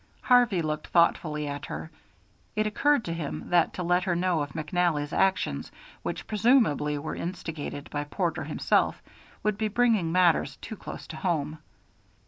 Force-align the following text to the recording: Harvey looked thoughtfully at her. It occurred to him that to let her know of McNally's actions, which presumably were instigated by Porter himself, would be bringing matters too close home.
Harvey 0.21 0.63
looked 0.63 0.87
thoughtfully 0.87 1.47
at 1.47 1.67
her. 1.67 1.91
It 2.55 2.65
occurred 2.65 3.05
to 3.05 3.13
him 3.13 3.51
that 3.51 3.71
to 3.75 3.83
let 3.83 4.05
her 4.05 4.15
know 4.15 4.41
of 4.41 4.53
McNally's 4.53 5.13
actions, 5.13 5.71
which 6.01 6.25
presumably 6.25 6.97
were 6.97 7.15
instigated 7.15 7.87
by 7.91 8.05
Porter 8.05 8.45
himself, 8.45 8.99
would 9.43 9.59
be 9.59 9.67
bringing 9.67 10.11
matters 10.11 10.55
too 10.57 10.75
close 10.75 11.07
home. 11.11 11.59